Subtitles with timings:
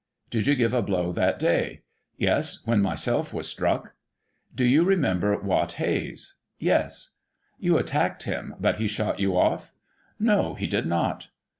[0.31, 1.83] Did you give a blow that day?—
[2.17, 3.93] Yes, when myself was struck.
[4.55, 6.37] Do you remember Wat Hayes?;—
[6.71, 7.11] Yes.
[7.59, 9.71] You attacked him, but he shot you off?—
[10.19, 11.29] No, he did not.